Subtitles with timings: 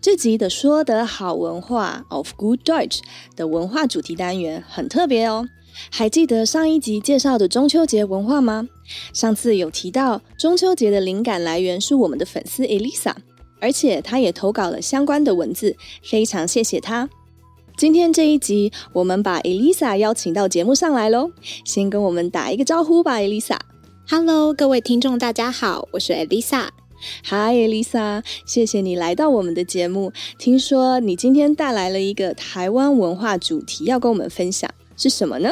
[0.00, 3.00] 这集的说得好文化 of Good Deutsch
[3.36, 5.46] 的文化主题单元很特别哦。
[5.90, 8.68] 还记得上一集介绍的中秋节文化吗？
[9.12, 13.14] 上次有提到中秋节的灵感来源是我们的粉丝 Elisa，
[13.60, 17.08] 而且她也投稿了相关的文字，非常谢谢她。
[17.76, 21.30] 今天这一集，我们把 Elisa 邀请到节目上来喽。
[21.64, 23.56] 先跟我们打一个招呼吧，Elisa。
[24.10, 26.70] Hello，各位听众，大家好，我是 Elisa。
[27.28, 30.12] Hi，Elisa，谢谢你来到我们的节目。
[30.38, 35.50] 听说你今天带来了一个台湾文化主题，要跟我们分享，是什么呢？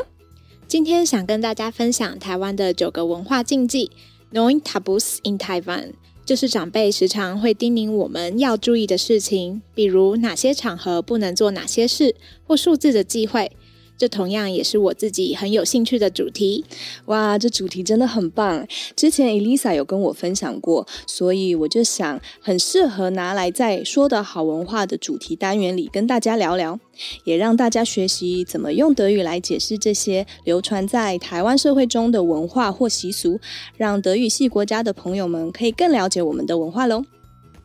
[0.68, 3.90] 今天想跟大家分享台湾的九个文化禁忌
[4.30, 5.92] n o i n Taboos in Taiwan。
[6.24, 13.52] 就是长辈时常会叮咛我们要注意的事情，比如哪些场合不能做哪些事，或数字的忌讳。
[13.98, 16.64] 这同样也是我自己很有兴趣的主题。
[17.06, 18.66] 哇，这主题真的很棒！
[18.94, 26.78] 之前 Elisa 有跟我分享过，所以我就想很适合拿来在说的好文化的主题单元里跟大家聊聊，
[27.24, 33.40] 也让大家学习怎么用德语来解释这些流传在台湾社会中的文化或习俗，
[33.76, 37.04] 让德语系国家的朋友们可以更了解我们的文化喽。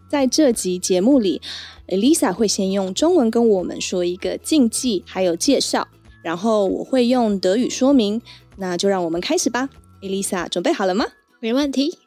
[0.10, 1.42] 在这集节目里
[1.88, 5.88] ，Elisa 会先用中文跟我们说一个禁忌，还有介绍。
[6.24, 8.22] 然后我会用德语说明，
[8.58, 9.70] 那就让我们开始吧。
[10.02, 11.06] Elisa，准备好了吗？
[11.40, 11.98] 没问题。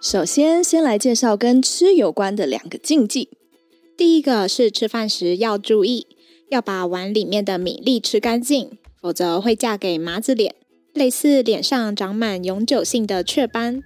[0.00, 3.28] 首先，先来介绍跟吃有关的两个禁忌。
[3.96, 6.06] 第一个是吃饭时要注意，
[6.48, 10.54] 要把碗里面的米粒吃干净，否则会嫁给麻子脸，
[10.94, 13.82] 类似脸上长满永久性的雀斑。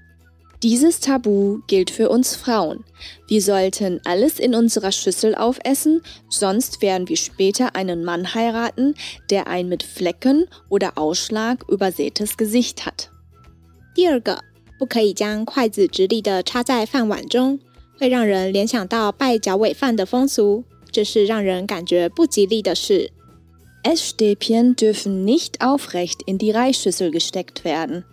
[0.63, 2.83] Dieses Tabu gilt für uns Frauen.
[3.29, 8.93] Wir sollten alles in unserer Schüssel aufessen, sonst werden wir später einen Mann heiraten,
[9.29, 13.09] der ein mit Flecken oder Ausschlag übersätes Gesicht hat.
[13.95, 14.43] 第二个，
[14.77, 17.59] 不可以将筷子直立的插在饭碗中，
[17.97, 23.11] 会让人联想到拜脚尾饭的风俗，这是让人感觉不吉利的事。
[23.83, 28.03] Essstäbchen dürfen nicht aufrecht in die Reisschüssel gesteckt werden.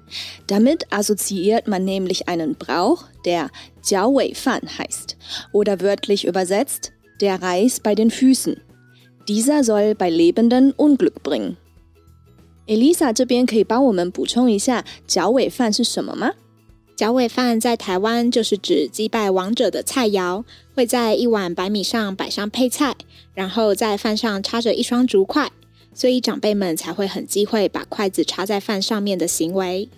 [0.47, 3.51] Damit assoziiert man nämlich einen Brauch, der
[3.85, 5.17] Jiao Wei Fan heißt
[5.53, 8.61] oder wörtlich übersetzt der Reis bei den Füßen.
[9.27, 11.57] Dieser soll bei Lebenden Unglück bringen.
[12.69, 16.33] Elisa 这边可以帮我们补充一下脚尾饭是什么吗？
[16.97, 20.45] 脚尾饭在台湾就是指击败王者的菜肴，
[20.75, 22.95] 会在一碗白米上摆上配菜，
[23.35, 25.51] 然后在饭上插着一双竹筷。
[25.94, 29.90] 所以长辈们才会很忌讳把筷子插在饭上面的行为。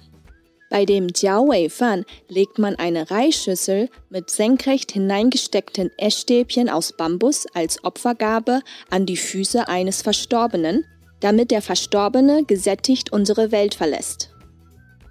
[0.70, 8.62] Bei dem Jiaowei-Fan legt man eine Reisschüssel mit senkrecht hineingesteckten Essstäbchen aus Bambus als Opfergabe
[8.90, 10.84] an die Füße eines Verstorbenen,
[11.20, 14.30] damit der Verstorbene gesättigt unsere Welt verlässt.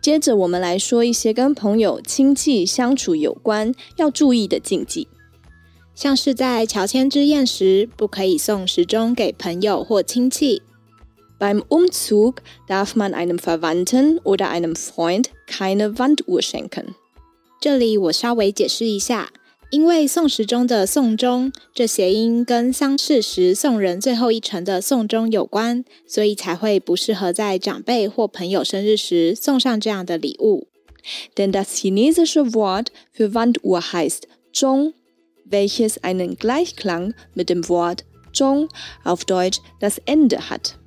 [0.02, 5.06] 接着我们来说一些跟朋友、亲戚相处有关要注意的禁忌。
[5.94, 10.60] 像是在乔迁之宴时，不可以送时钟给朋友或亲戚。
[11.41, 16.95] Beim Umzug darf man einem Verwandten oder einem Freund keine Wanduhr schenken。
[17.59, 19.29] 这里我稍微解释一下，
[19.69, 30.67] 因为送时钟的送钟，这谐音跟丧事时送人最后一程的送钟有关，所以才会不适合在长辈或朋友生日时送上这样的礼物。
[31.35, 34.93] Denn das chinesische Wort für Wanduhr heißt Zhong,
[35.45, 38.03] welches einen Gleichklang mit dem Wort
[38.33, 38.69] Zhong
[39.03, 40.77] auf Deutsch das Ende hat.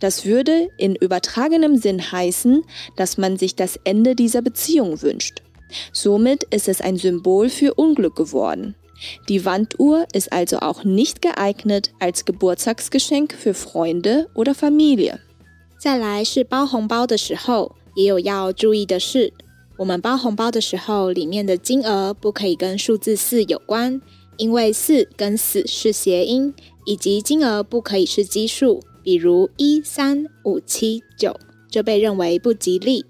[0.00, 2.62] Das würde in übertragenem Sinn heißen,
[2.96, 5.42] dass man sich das Ende dieser Beziehung wünscht.
[5.92, 8.74] Somit ist es ein Symbol für Unglück geworden.
[9.28, 15.20] Die Wanduhr ist also auch nicht geeignet als Geburtstagsgeschenk für Freunde oder Familie.
[15.78, 19.32] 再来是包红包的时候，也有要注意的事。
[19.78, 24.00] 我们包红包的时候，里面的金额不可以跟数字四有关，
[24.38, 26.54] 因为四跟死是谐音，
[26.86, 28.82] 以及金额不可以是奇数。
[29.03, 31.39] 比如一三五七九
[31.69, 33.05] 就被认为不吉利。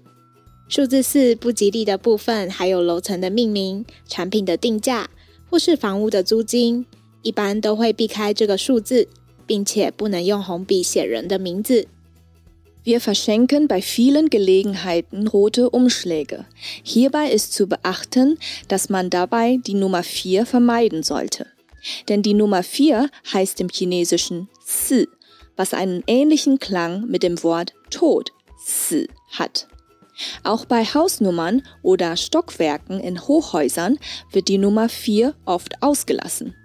[0.68, 5.10] 数字四不吉利的部分还有楼层的命名、产品的定价
[5.50, 6.86] 或是房屋的租金，
[7.22, 9.08] 一般都会避开这个数字，
[9.46, 11.86] 并且不能用红笔写人的名字。
[12.84, 16.46] Wir verschenken bei vielen Gelegenheiten rote Umschläge.
[16.82, 21.46] Hierbei ist zu beachten, dass man dabei die Nummer 4 vermeiden sollte.
[22.08, 25.06] Denn die Nummer 4 heißt im Chinesischen Si,
[25.55, 28.31] was einen ähnlichen Klang mit dem Wort Tod,
[28.63, 29.67] Si, hat.
[30.43, 33.97] Auch bei Hausnummern oder Stockwerken in Hochhäusern
[34.31, 36.55] wird die Nummer 4 oft ausgelassen.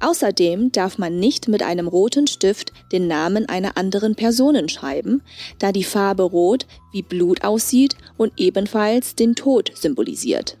[0.00, 5.22] Außerdem darf man nicht mit einem roten Stift den Namen einer anderen Person schreiben,
[5.58, 10.58] da die Farbe rot wie Blut aussieht und ebenfalls den Tod symbolisiert.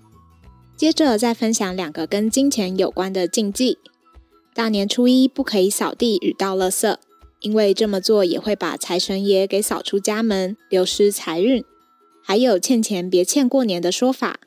[0.76, 3.78] 接着再分享两个跟金钱有关的禁忌。
[4.54, 6.96] 大年初一不可以扫地与倒垃圾，
[7.41, 11.63] 因为这么做也会把财神爷给扫出家门，流失财运。
[12.23, 14.39] 还有欠钱别欠过年的说法，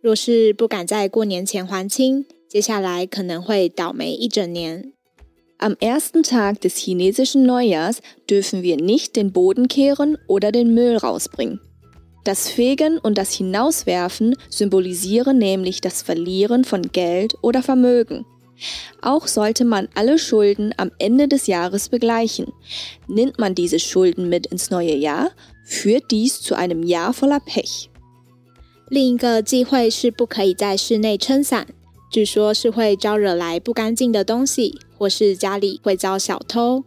[0.00, 4.92] 若是不敢在过年前还清，接下来可能会倒霉一整年。
[5.58, 11.60] Am ersten Tag des chinesischen Neujahrs dürfen wir nicht den Boden kehren oder den Müll rausbringen.
[12.24, 18.24] Das Fegen und das Hinauswerfen symbolisieren nämlich das Verlieren von Geld oder Vermögen.
[19.01, 22.47] Auch sollte man alle Schulden am Ende des Jahres begleichen.
[23.07, 25.31] Nimmt man diese Schulden mit ins neue Jahr,
[25.65, 27.89] führt dies zu einem Jahr voller Pech.
[28.89, 31.67] 另一个忌讳是不可以在室内撑伞。
[32.11, 36.83] 据说是会招惹来不干净的东西，或是家里会遭小偷。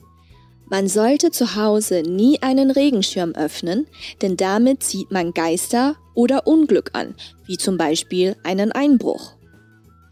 [0.71, 3.87] Man sollte zu Hause nie einen Regenschirm öffnen,
[4.23, 7.15] denn damit zieht man Geister oder Unglück an,
[7.47, 9.33] wie zum Beispiel einen Einbruch.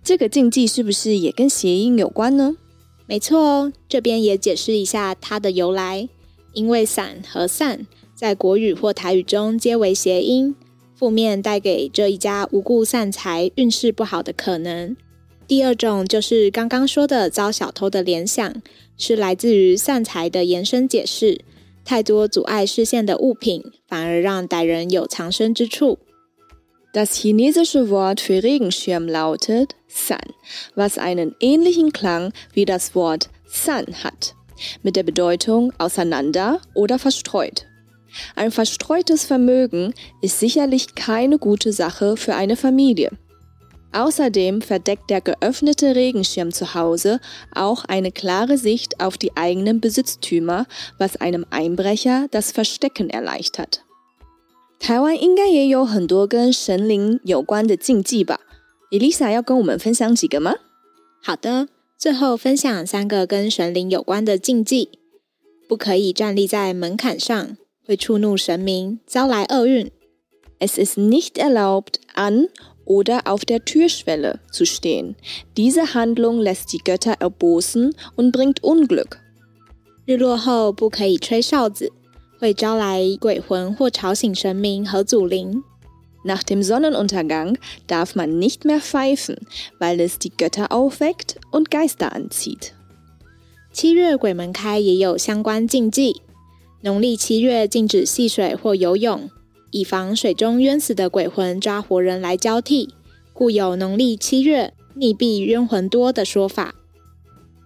[0.03, 2.55] 这个禁忌是不是也跟谐音有关呢？
[3.05, 6.09] 没错哦，这边也解释一下它的由来。
[6.53, 10.55] 因为散和散在国语或台语中皆为谐音。
[10.95, 14.95] 负面带给这一家无故散财、运势不好的可能。
[15.47, 18.61] 第二种就是刚刚说的遭小偷的联想，
[18.97, 21.41] 是来自于散财的延伸解释。
[21.83, 25.97] 太多阻碍视线的物品，反而让歹人有藏身之处。
[26.93, 30.19] Das chinesische Wort für Regenschirm lautet San,
[30.75, 34.35] was einen ähnlichen Klang wie das Wort San hat,
[34.83, 37.65] mit der Bedeutung auseinander oder verstreut.
[38.35, 43.11] Ein verstreutes Vermögen ist sicherlich keine gute Sache für eine Familie.
[43.93, 47.21] Außerdem verdeckt der geöffnete Regenschirm zu Hause
[47.53, 50.65] auch eine klare Sicht auf die eigenen Besitztümer,
[50.97, 53.85] was einem Einbrecher das Verstecken erleichtert.
[54.81, 58.39] 台湾应该也有很多跟神灵有关的禁忌吧
[58.89, 60.55] ？Elisa 要跟我们分享几个吗？
[61.21, 61.67] 好的，
[61.99, 64.89] 最后分享三个跟神灵有关的禁忌：
[65.69, 67.55] 不可以站立在门槛上，
[67.85, 69.91] 会触怒神明，招来厄运。
[70.59, 72.47] Es ist nicht erlaubt, an
[72.83, 75.13] oder auf der Türschwelle zu stehen.
[75.55, 79.19] Diese Handlung lässt die Götter erbosen und bringt Unglück.
[80.07, 81.91] 日落后不可以吹哨子，
[82.41, 85.61] 会招来鬼魂或吵醒神明和祖灵。
[86.25, 87.55] Nach dem Sonnenuntergang
[87.87, 89.37] darf man nicht mehr pfeifen,
[89.77, 92.71] weil es die Götter aufweckt und Geister anzieht.
[93.71, 96.21] 七月鬼门开也有相关禁忌。
[96.81, 99.29] 农历七月禁止戏水或游泳，
[99.69, 102.89] 以防水中冤死的鬼魂抓活人来交替，
[103.33, 106.73] 故有农历七月溺毙冤魂多的说法。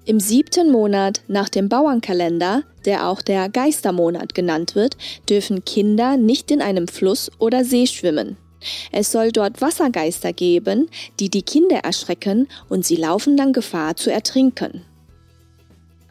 [0.07, 4.97] Im siebten Monat nach dem Bauernkalender, der auch der Geistermonat genannt wird,
[5.29, 8.37] dürfen Kinder nicht in einem Fluss oder See schwimmen.
[8.93, 14.11] Es soll dort Wassergeister geben, die die Kinder erschrecken und sie laufen dann Gefahr zu
[14.11, 14.83] ertrinken.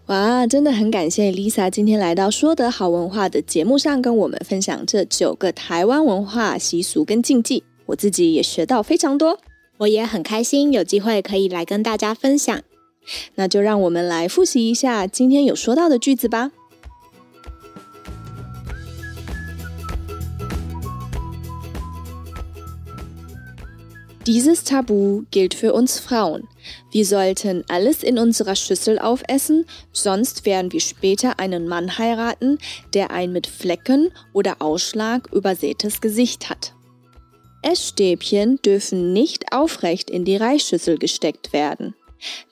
[0.08, 7.64] 哇，真的很感谢 Lisa 今天来到说得好文化的节目上，跟我们分享这九个台湾文化习俗跟禁忌。
[7.86, 9.40] 我自己也学到非常多，
[9.78, 12.60] 我也很开心有机会可以来跟大家分享。
[13.36, 16.52] 那就让我们来复习一下今天有说到的句子吧。
[24.30, 26.48] Dieses Tabu gilt für uns Frauen.
[26.92, 32.60] Wir sollten alles in unserer Schüssel aufessen, sonst werden wir später einen Mann heiraten,
[32.94, 36.74] der ein mit Flecken oder Ausschlag übersätes Gesicht hat.
[37.64, 41.96] Essstäbchen dürfen nicht aufrecht in die Reisschüssel gesteckt werden.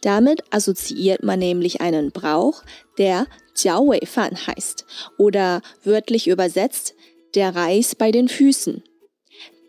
[0.00, 2.62] Damit assoziiert man nämlich einen Brauch,
[2.99, 3.26] der
[3.57, 4.85] Jiao Wei Fan heißt
[5.19, 6.95] oder wörtlich übersetzt
[7.35, 8.83] der Reis bei den Füßen.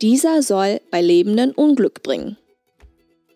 [0.01, 2.37] Dieser soll bei Lebenden Unglück bringen.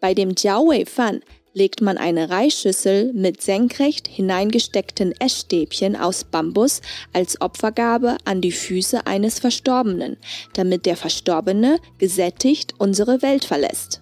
[0.02, 1.22] Bei dem Jiaowei Fan
[1.54, 6.82] legt man eine Reisschüssel mit senkrecht hineingesteckten Essstäbchen aus Bambus
[7.14, 10.18] als Opfergabe an die Füße eines Verstorbenen,
[10.54, 14.02] damit der Verstorbene gesättigt unsere Welt verlässt.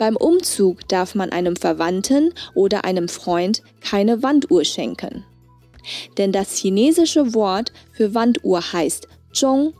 [0.00, 5.26] Beim Umzug darf man einem Verwandten oder einem Freund keine Wanduhr schenken.
[6.16, 9.74] Denn das chinesische Wort für Wanduhr heißt Zhong,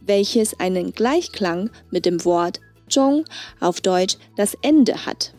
[0.00, 3.26] welches einen Gleichklang mit dem Wort Zhong
[3.60, 5.34] auf Deutsch das Ende hat.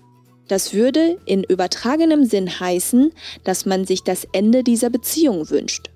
[0.47, 3.13] Das würde in übertragenem Sinn heißen,
[3.43, 5.89] dass man sich das Ende dieser Beziehung wünscht.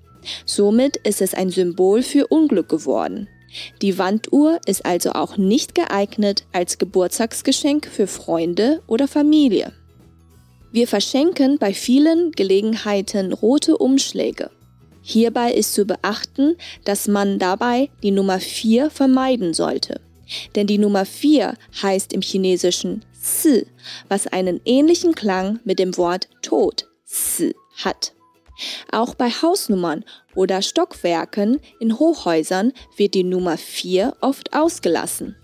[0.46, 3.28] Somit ist es ein Symbol für Unglück geworden.
[3.80, 9.72] Die Wanduhr ist also auch nicht geeignet als Geburtstagsgeschenk für Freunde oder Familie.
[10.72, 14.50] Wir verschenken bei vielen Gelegenheiten rote Umschläge.
[15.02, 20.00] Hierbei ist zu beachten, dass man dabei die Nummer 4 vermeiden sollte.
[20.54, 23.66] Denn die Nummer 4 heißt im Chinesischen Si,
[24.08, 28.14] was einen ähnlichen Klang mit dem Wort Tod, Si, hat.
[28.90, 30.04] Auch bei Hausnummern
[30.34, 35.36] oder Stockwerken in Hochhäusern wird die Nummer 4 oft ausgelassen.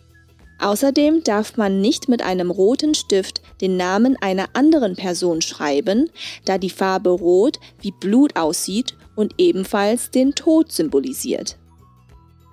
[0.60, 6.10] Außerdem darf man nicht mit einem roten Stift den Namen einer anderen Person schreiben,
[6.44, 11.56] da die Farbe rot wie Blut aussieht und ebenfalls den Tod symbolisiert.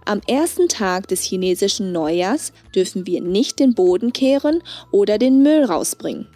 [0.05, 5.63] Am ersten Tag des chinesischen Neujahrs dürfen wir nicht den Boden kehren oder den Müll
[5.63, 6.27] rausbringen.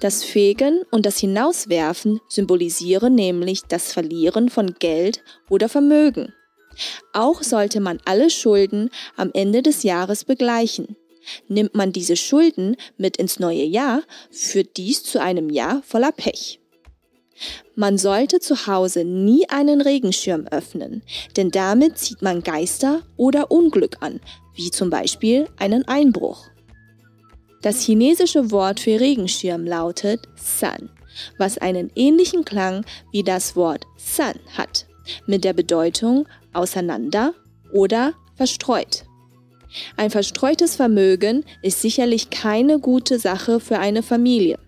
[0.00, 6.32] Das Fegen und das Hinauswerfen symbolisieren nämlich das Verlieren von Geld oder Vermögen.
[7.12, 10.96] Auch sollte man alle Schulden am Ende des Jahres begleichen.
[11.48, 16.58] Nimmt man diese Schulden mit ins neue Jahr, führt dies zu einem Jahr voller Pech.
[17.74, 21.02] Man sollte zu Hause nie einen Regenschirm öffnen,
[21.36, 24.20] denn damit zieht man Geister oder Unglück an,
[24.54, 26.51] wie zum Beispiel einen Einbruch.
[27.62, 30.90] Das chinesische Wort für Regenschirm lautet San,
[31.38, 34.86] was einen ähnlichen Klang wie das Wort San hat,
[35.26, 37.34] mit der Bedeutung auseinander
[37.72, 39.04] oder verstreut.
[39.96, 44.58] Ein verstreutes Vermögen ist sicherlich keine gute Sache für eine Familie.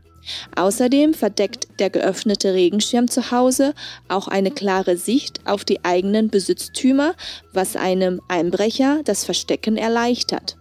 [0.55, 3.75] Außerdem verdeckt der geöffnete Regenschirm zu Hause
[4.09, 7.15] auch eine klare Sicht auf die eigenen Besitztümer,
[7.53, 10.57] was einem Einbrecher das Verstecken erleichtert.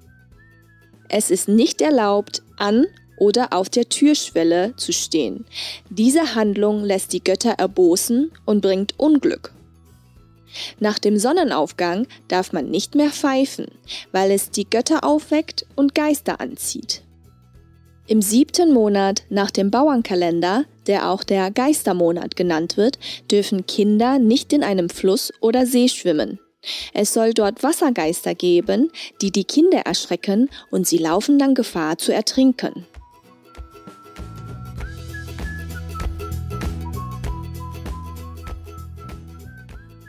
[1.15, 5.45] Es ist nicht erlaubt, an oder auf der Türschwelle zu stehen.
[5.91, 9.53] Diese Handlung lässt die Götter erbosen und bringt Unglück.
[10.79, 13.67] Nach dem Sonnenaufgang darf man nicht mehr pfeifen,
[14.11, 17.03] weil es die Götter aufweckt und Geister anzieht.
[18.07, 22.97] Im siebten Monat nach dem Bauernkalender, der auch der Geistermonat genannt wird,
[23.29, 26.39] dürfen Kinder nicht in einem Fluss oder See schwimmen.
[26.92, 32.12] Es soll dort Wassergeister geben, die die Kinder erschrecken und sie laufen dann Gefahr zu
[32.12, 32.84] ertrinken.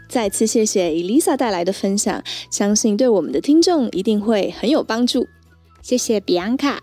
[0.09, 5.27] 再次谢谢 Elisa 带来的分享，相信对我们的听众一定会很有帮助。
[5.83, 6.79] 谢谢 Bianca。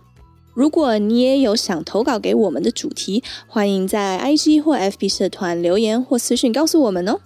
[0.54, 7.18] 如果你也有想投稿给我们的主题，欢迎在 IG 或 FB 社团留言或私讯告诉我们哦。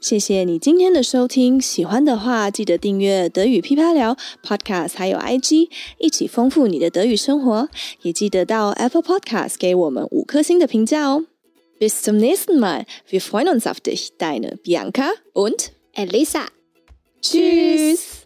[0.00, 5.68] 谢谢你今天的收听，喜欢的话记得订阅德语噼啪聊 Podcast，还有 IG，
[5.98, 7.68] 一起丰富你的德语生活。
[8.02, 11.26] 也记得到 Apple Podcast 给我们五颗星的评价哦。
[11.80, 12.84] Bis zum nächsten Mal.
[13.10, 16.46] Wir freuen uns auf dich, deine Bianca und Elisa.
[17.20, 18.23] Tschüss.